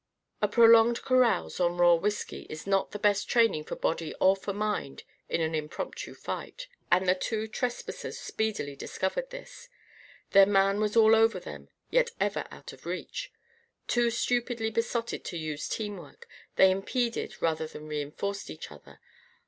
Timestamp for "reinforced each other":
17.87-18.99